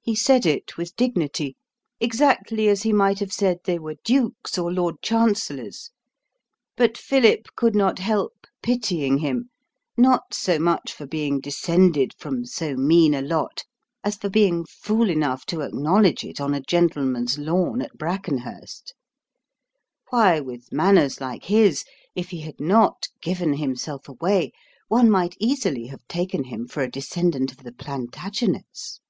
[0.00, 1.58] He said it with dignity,
[2.00, 5.90] exactly as he might have said they were dukes or lord chancellors;
[6.78, 9.50] but Philip could not help pitying him,
[9.98, 13.64] not so much for being descended from so mean a lot,
[14.02, 18.94] as for being fool enough to acknowledge it on a gentleman's lawn at Brackenhurst.
[20.08, 21.84] Why, with manners like his,
[22.14, 24.52] if he had not given himself away,
[24.86, 29.00] one might easily have taken him for a descendant of the Plantagenets.